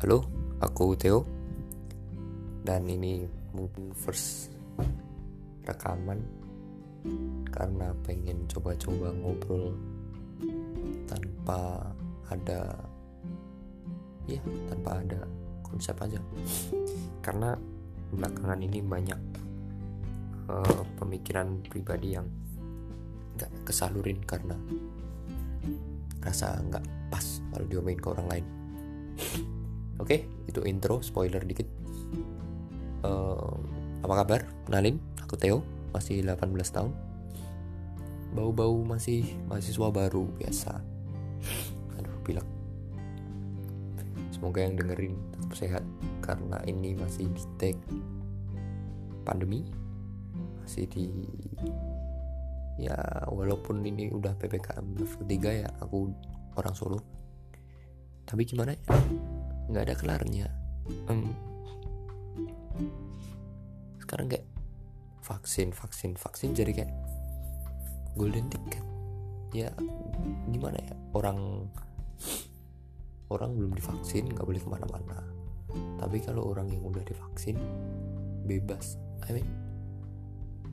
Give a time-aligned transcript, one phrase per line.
[0.00, 0.24] Halo,
[0.64, 1.28] aku Theo.
[2.64, 3.20] Dan ini
[3.52, 4.48] mungkin first
[5.68, 6.24] rekaman
[7.52, 9.76] Karena pengen coba-coba ngobrol
[11.04, 11.84] Tanpa
[12.32, 12.80] ada
[14.24, 14.40] Ya,
[14.72, 15.28] tanpa ada
[15.60, 16.16] konsep aja.
[17.20, 17.52] Karena
[18.08, 19.20] belakangan ini banyak
[20.48, 22.24] uh, pemikiran pribadi yang
[23.36, 24.56] gak kesalurin karena
[26.24, 28.46] rasa nggak pas kalau diomongin ke orang lain
[30.00, 31.68] oke okay, itu intro spoiler dikit.
[33.04, 33.56] Uh,
[34.00, 34.40] apa kabar?
[34.64, 35.60] Kenalin aku Theo
[35.92, 36.92] masih 18 tahun.
[38.32, 40.80] Bau-bau masih mahasiswa baru biasa.
[42.00, 42.46] Aduh pilek.
[44.32, 45.84] Semoga yang dengerin tetap sehat
[46.24, 47.80] karena ini masih di take
[49.28, 49.68] pandemi.
[50.64, 51.06] Masih di
[52.80, 52.96] ya
[53.28, 56.08] walaupun ini udah ppkm level 3 ya aku
[56.56, 57.00] orang Solo.
[58.24, 58.80] Tapi gimana ya
[59.70, 60.46] nggak ada kelarnya.
[61.06, 61.30] Um,
[64.02, 64.46] sekarang kayak
[65.22, 66.92] vaksin vaksin vaksin jadi kayak
[68.18, 68.82] golden ticket.
[69.54, 69.70] Ya
[70.50, 70.94] gimana ya?
[71.14, 71.70] Orang
[73.30, 75.18] orang belum divaksin nggak boleh ke mana-mana.
[76.02, 77.54] Tapi kalau orang yang udah divaksin
[78.42, 78.98] bebas.
[79.30, 79.46] I mean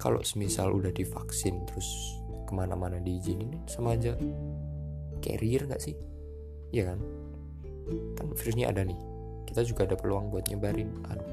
[0.00, 2.16] kalau semisal udah divaksin terus
[2.48, 4.16] ke mana-mana diizinin sama aja
[5.20, 5.96] carrier nggak sih?
[6.72, 7.27] Ya kan
[8.16, 8.98] kan virusnya ada nih.
[9.48, 10.90] Kita juga ada peluang buat nyebarin.
[11.08, 11.30] Aduh.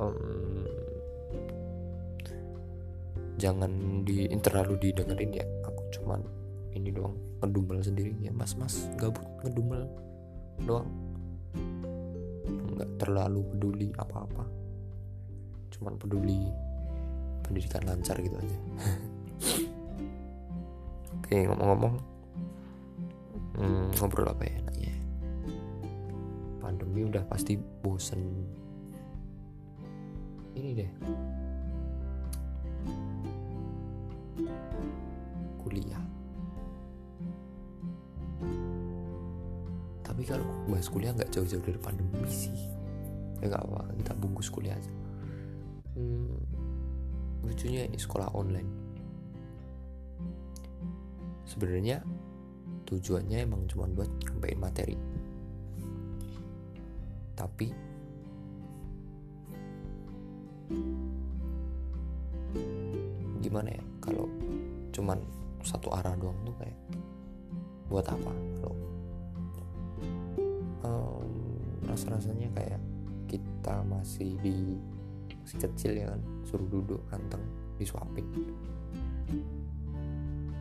[0.00, 0.64] Um,
[3.36, 5.46] jangan di terlalu didengerin ya.
[5.68, 6.20] Aku cuman
[6.72, 8.14] ini doang ngedumel sendiri.
[8.22, 9.84] Ya mas mas gabut ngedumel
[10.64, 10.88] doang.
[12.76, 14.46] Nggak terlalu peduli apa-apa.
[15.74, 16.46] Cuman peduli
[17.42, 18.58] pendidikan lancar gitu aja.
[21.20, 22.09] Oke ngomong-ngomong
[23.58, 24.54] hmm, ngobrol apa ya?
[24.60, 24.94] Enaknya
[26.70, 28.22] pandemi udah pasti bosen.
[30.54, 30.90] Ini deh.
[35.58, 36.04] Kuliah.
[40.06, 42.54] Tapi kalau bahas kuliah nggak jauh-jauh dari pandemi sih.
[43.42, 44.94] Ya nggak apa kita bungkus kuliah aja.
[45.98, 46.38] Hmm,
[47.42, 48.70] lucunya ini sekolah online.
[51.50, 52.06] Sebenarnya
[52.90, 54.96] tujuannya emang cuma buat nyampein materi.
[57.38, 57.66] Tapi
[63.40, 64.26] gimana ya kalau
[64.90, 65.18] cuman
[65.62, 66.78] satu arah doang tuh kayak
[67.86, 68.32] buat apa?
[68.58, 68.76] Kalau
[70.82, 71.30] um,
[71.86, 72.82] rasa-rasanya kayak
[73.30, 74.74] kita masih di
[75.46, 77.42] masih kecil ya kan suruh duduk anteng
[77.78, 78.26] disuapin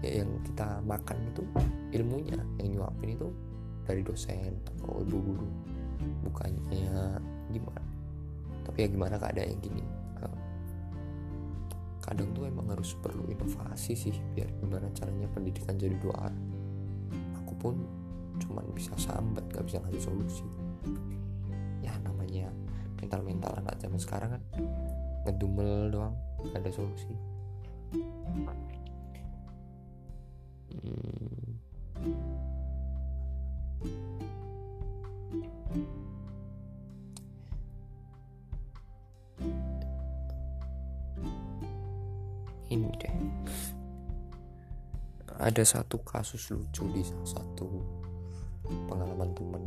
[0.00, 1.42] ya yang kita makan itu
[1.96, 3.28] ilmunya yang nyuapin itu
[3.84, 5.48] dari dosen atau ibu guru.
[6.24, 7.20] Bukannya
[7.52, 7.82] gimana.
[8.64, 9.84] Tapi ya gimana keadaan yang gini
[12.10, 16.42] kadang tuh emang harus perlu inovasi sih biar gimana caranya pendidikan jadi dua arah.
[17.44, 17.78] Aku pun
[18.42, 20.46] cuman bisa sambat gak bisa ngasih solusi.
[21.84, 22.50] Ya namanya
[22.98, 24.42] mental-mental anak zaman sekarang kan
[25.28, 26.16] ngedumel doang
[26.50, 27.12] gak ada solusi
[30.70, 31.50] hmm.
[42.70, 43.14] ini deh
[45.40, 47.66] ada satu kasus lucu di salah satu
[48.86, 49.62] pengalaman temen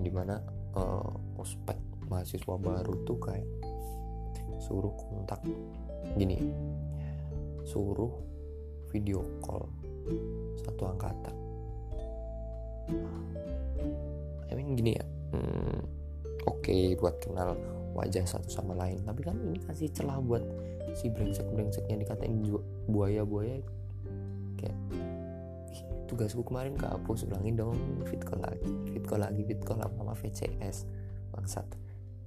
[0.00, 0.40] di mana
[0.72, 1.76] uh, ospek
[2.08, 3.48] mahasiswa baru tuh kayak
[4.62, 5.42] suruh kontak
[6.16, 6.38] gini
[7.66, 8.31] suruh
[8.92, 9.64] video call
[10.60, 11.34] satu angkatan.
[14.46, 15.80] I mean gini ya hmm,
[16.44, 17.56] oke okay buat kenal
[17.96, 20.44] wajah satu sama lain tapi kan ini kasih celah buat
[20.92, 22.44] si brengsek brengsek yang dikatain
[22.88, 23.56] buaya buaya
[24.60, 24.76] kayak
[26.04, 30.84] tugasku kemarin kehapus ulangin dong fit call lagi fit call lagi fit call sama VCS
[31.32, 31.64] bangsat.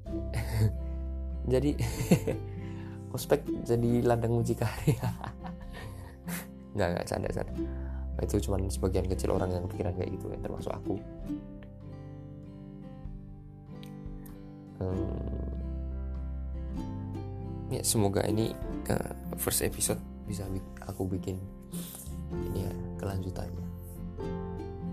[1.54, 1.78] Jadi
[3.16, 4.92] ospek jadi ladang mucikari
[6.76, 7.54] nggak nggak canda canda.
[8.20, 10.96] Itu cuma sebagian kecil orang yang pikiran kayak gitu ya termasuk aku.
[14.76, 15.56] Hmm,
[17.72, 18.52] ya semoga ini
[18.92, 20.44] uh, first episode bisa
[20.84, 21.40] aku bikin
[22.52, 23.68] ini ya kelanjutannya.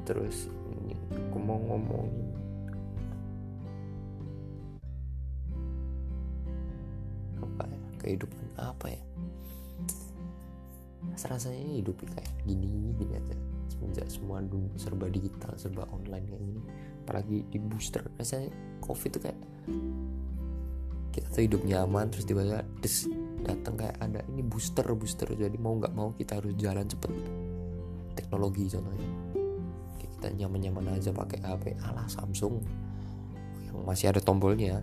[0.06, 2.30] Terus ini aku mau ngomongin.
[7.42, 9.02] Apa ya kehidupan apa ya
[11.12, 13.36] rasanya hidup kayak gini gini aja.
[13.70, 14.44] Semenjak semua
[14.76, 16.62] serba digital serba online kayak gini
[17.02, 19.40] apalagi di booster rasanya covid itu kayak
[21.12, 22.64] kita tuh hidup nyaman terus tiba-tiba
[23.44, 25.28] datang kayak ada ini booster booster.
[25.28, 27.12] Jadi mau nggak mau kita harus jalan cepet.
[28.16, 29.08] Teknologi contohnya.
[30.00, 32.64] Kita nyaman-nyaman aja pakai HP ala Samsung
[33.68, 34.80] yang masih ada tombolnya.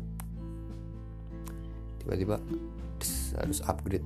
[2.04, 2.38] Tiba-tiba
[3.40, 4.06] harus upgrade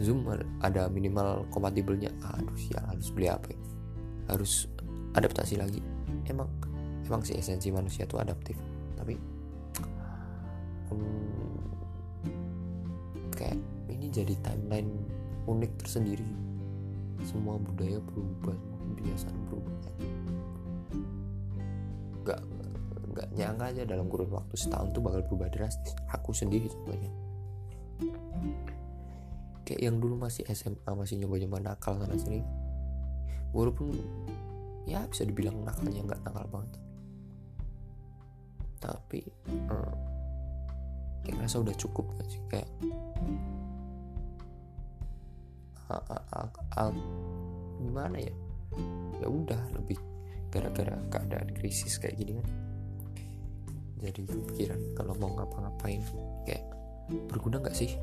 [0.00, 0.24] Zoom
[0.62, 2.08] ada minimal kompatibelnya.
[2.38, 3.52] Aduh sih harus beli apa
[4.30, 4.70] harus
[5.12, 5.82] adaptasi lagi.
[6.24, 6.48] Emang
[7.04, 8.56] emang sih esensi manusia tuh adaptif.
[8.96, 9.14] Tapi
[10.88, 11.60] um,
[13.34, 13.58] kayak
[13.90, 14.90] ini jadi timeline
[15.44, 16.24] unik tersendiri.
[17.22, 19.74] Semua budaya berubah semua kebiasaan berubah.
[22.22, 22.40] Nggak
[23.12, 25.92] nggak nyangka aja dalam kurun waktu setahun tuh bakal berubah drastis.
[26.10, 27.10] Aku sendiri contohnya
[29.62, 32.42] kayak yang dulu masih SMA masih nyoba-nyoba nakal sana sini.
[33.54, 33.94] Walaupun
[34.88, 36.72] ya bisa dibilang nakalnya nggak nakal banget.
[38.82, 39.94] Tapi hmm,
[41.22, 42.42] kayak rasa udah cukup gak sih?
[42.50, 42.68] Kayak
[47.78, 48.34] gimana ya?
[49.22, 50.00] Ya udah lebih
[50.50, 52.48] gara-gara keadaan krisis kayak gini kan.
[54.02, 56.02] Jadi kepikiran kalau mau ngapa-ngapain
[56.42, 56.66] kayak
[57.30, 57.94] berguna nggak sih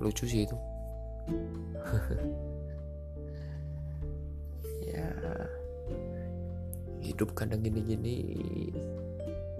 [0.00, 0.56] lucu sih itu.
[4.86, 5.12] Ya.
[7.02, 8.22] Hidup kadang gini-gini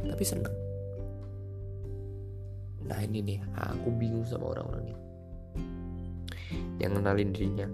[0.06, 0.54] tapi seneng.
[2.86, 4.94] Nah ini nih aku bingung sama orang-orang ini
[6.78, 7.68] yang kenalin dirinya.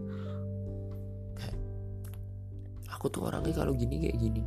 [2.89, 4.43] Aku tuh orangnya kalau gini kayak gini.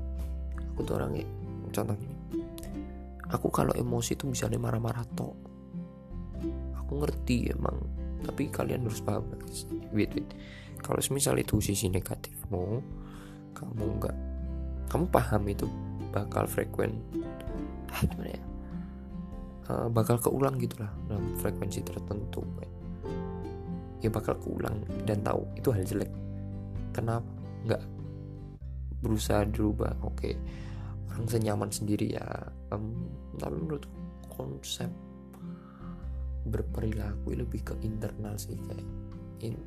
[0.73, 1.23] Aku tuh orangnya
[1.71, 2.17] contoh gini.
[3.31, 5.37] Aku kalau emosi tuh misalnya marah-marah toh
[6.85, 7.81] aku ngerti emang
[8.25, 9.23] tapi kalian harus paham
[9.93, 10.29] wait wait.
[10.81, 12.81] Kalau misal itu sisi negatifmu
[13.53, 14.17] kamu nggak
[14.89, 15.65] kamu paham itu
[16.09, 16.97] bakal frekuen
[17.93, 18.43] ah, gimana ya?
[19.65, 22.45] Uh, bakal keulang gitulah dalam frekuensi tertentu
[24.05, 26.11] ya bakal keulang dan tahu itu hal jelek.
[26.93, 27.25] Kenapa?
[27.65, 27.83] Nggak.
[29.01, 30.13] Berusaha dirubah oke.
[30.21, 30.33] Okay.
[31.09, 32.27] orang senyaman sendiri ya.
[32.69, 33.87] Um, tapi menurut
[34.29, 34.91] konsep
[36.45, 38.85] berperilaku lebih ke internal sih kayak
[39.41, 39.57] in,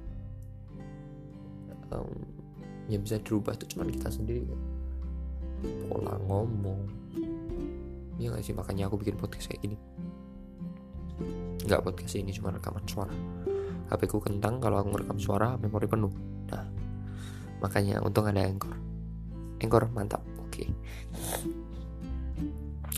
[1.90, 2.14] um,
[2.86, 4.46] yang bisa dirubah itu cuma kita sendiri
[5.90, 6.86] pola ngomong.
[8.18, 8.54] Ya gak sih?
[8.54, 9.76] Makanya aku bikin podcast kayak gini.
[11.66, 13.14] Nggak podcast ini cuma rekaman suara.
[13.90, 16.14] HP ku kentang kalau aku ngerekam suara memori penuh.
[16.50, 16.64] Nah
[17.58, 18.74] makanya untung ada Anchor.
[19.58, 20.22] Anchor mantap.
[20.38, 20.66] Oke.
[20.66, 20.68] Okay.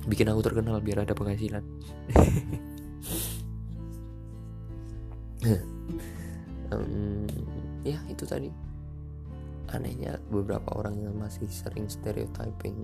[0.09, 1.61] bikin aku terkenal biar ada penghasilan
[6.75, 7.27] um,
[7.87, 8.51] ya itu tadi.
[9.71, 12.75] Anehnya beberapa orang yang masih sering stereotyping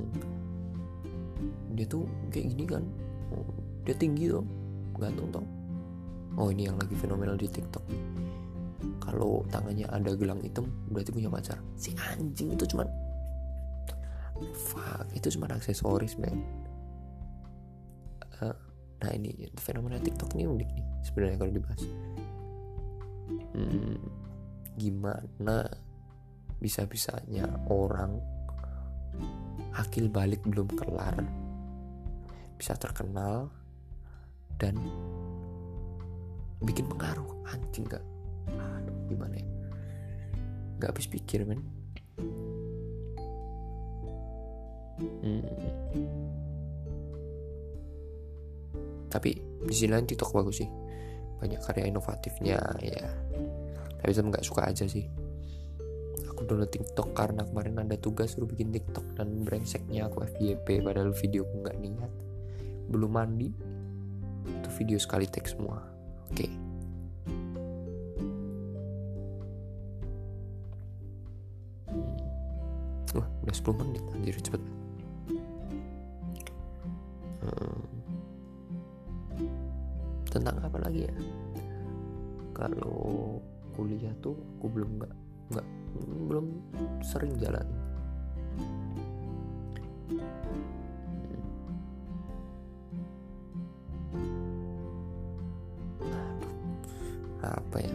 [1.76, 2.84] dia tuh kayak gini kan?
[3.82, 4.46] Dia tinggi tuh
[4.96, 5.44] gantung tuh
[6.36, 7.84] oh ini yang lagi fenomenal di tiktok
[9.00, 11.62] kalau tangannya ada gelang hitam berarti punya pacar.
[11.78, 12.90] Si anjing itu cuman
[14.52, 16.42] fuck itu cuma aksesoris men.
[18.42, 18.52] Uh,
[19.00, 21.82] nah ini fenomena tiktok ini unik nih sebenarnya kalau dibahas
[23.28, 23.96] hmm,
[24.76, 25.66] gimana
[26.56, 28.16] bisa-bisanya orang
[29.76, 31.20] akil balik belum kelar
[32.56, 33.52] bisa terkenal
[34.56, 34.80] dan
[36.64, 37.28] bikin pengaruh.
[37.52, 38.02] Anjing gak
[38.56, 39.46] aduh gimana ya?
[40.80, 41.60] Nggak habis pikir men.
[44.96, 45.44] Hmm.
[49.12, 50.68] tapi di sini TikTok bagus sih
[51.36, 53.06] banyak karya inovatifnya ya
[54.06, 55.02] tapi saya nggak suka aja sih.
[56.30, 61.10] Aku download TikTok karena kemarin ada tugas suruh bikin TikTok dan brengseknya aku FYP padahal
[61.10, 62.12] video aku nggak niat.
[62.86, 63.50] Belum mandi
[64.46, 65.82] itu video sekali teks semua.
[66.30, 66.46] Oke.
[66.46, 66.50] Okay.
[71.90, 72.14] Hmm.
[73.16, 74.62] wah udah 10 menit anjir cepet
[80.46, 81.14] tentang apa lagi ya?
[82.54, 83.42] Kalau
[83.74, 85.14] kuliah tuh aku belum nggak
[85.50, 85.66] nggak
[86.30, 86.46] belum
[87.02, 87.66] sering jalan.
[97.42, 97.90] Apa ya?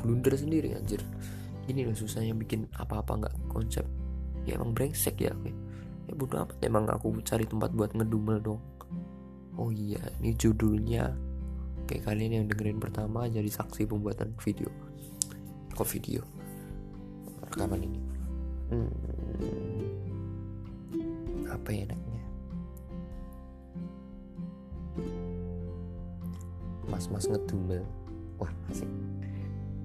[0.00, 1.04] Blunder sendiri anjir.
[1.68, 3.84] Ini loh susahnya bikin apa-apa nggak konsep.
[4.48, 5.52] Ya emang brengsek ya aku
[6.08, 8.64] ya bodo amat emang aku cari tempat buat ngedumel dong.
[9.60, 11.29] Oh iya ini judulnya
[11.84, 14.70] Oke kalian yang dengerin pertama jadi saksi pembuatan video.
[15.74, 16.22] Kok video?
[17.50, 18.00] Rekaman ini.
[18.70, 18.92] Hmm,
[21.50, 22.22] Apa ya enaknya?
[26.86, 27.82] Mas-mas ngedumel.
[28.38, 28.88] Wah asik.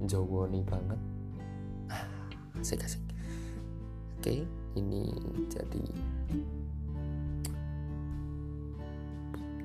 [0.06, 1.00] Jawa nih banget.
[1.90, 2.06] Ah,
[2.60, 3.02] Asik asik.
[4.20, 5.14] Oke ini
[5.50, 5.86] jadi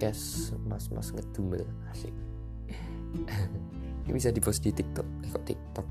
[0.01, 1.61] podcast mas-mas ngedumel
[1.93, 2.17] asik.
[4.09, 5.85] Ini bisa dipost di TikTok eh kok TikTok?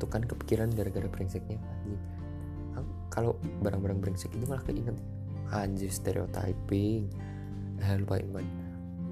[0.00, 2.00] Tuh kan kepikiran gara-gara brengseknya anjing.
[3.12, 4.96] Kalau barang-barang brengsek itu malah keinget
[5.52, 7.12] anjir stereotyping.
[7.84, 8.48] Eh, lupain man.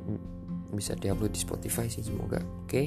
[0.09, 0.25] Hmm,
[0.73, 2.41] bisa diupload di Spotify sih semoga.
[2.65, 2.87] Oke okay?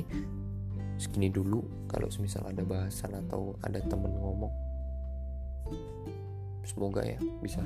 [0.98, 4.54] segini dulu kalau semisal ada bahasan atau ada temen ngomong.
[6.66, 7.62] Semoga ya bisa.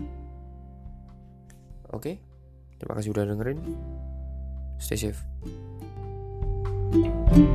[1.95, 2.19] Oke?
[2.19, 2.34] okay?
[2.79, 3.59] Terima kasih udah dengerin.
[4.79, 5.23] Stay safe.
[6.95, 7.54] thank you